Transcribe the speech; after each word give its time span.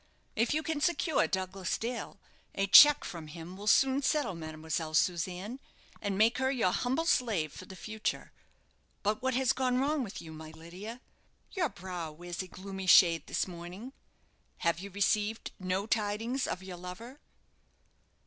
If 0.35 0.51
you 0.55 0.63
can 0.63 0.81
secure 0.81 1.27
Douglas 1.27 1.77
Dale, 1.77 2.19
a 2.55 2.65
cheque 2.65 3.05
from 3.05 3.27
him 3.27 3.55
will 3.55 3.67
soon 3.67 4.01
settle 4.01 4.33
Mademoiselle 4.33 4.95
Susanne, 4.95 5.59
and 6.01 6.17
make 6.17 6.39
her 6.39 6.49
your 6.49 6.71
humble 6.71 7.05
slave 7.05 7.53
for 7.53 7.65
the 7.65 7.75
future. 7.75 8.31
But 9.03 9.21
what 9.21 9.35
has 9.35 9.53
gone 9.53 9.77
wrong 9.77 10.01
with 10.03 10.19
you, 10.19 10.31
my 10.31 10.49
Lydia? 10.49 11.01
Your 11.51 11.69
brow 11.69 12.11
wears 12.11 12.41
a 12.41 12.47
gloomy 12.47 12.87
shade 12.87 13.27
this 13.27 13.47
morning. 13.47 13.93
Have 14.57 14.79
you 14.79 14.89
received 14.89 15.51
no 15.59 15.85
tidings 15.85 16.47
of 16.47 16.63
your 16.63 16.77
lover?" 16.77 17.19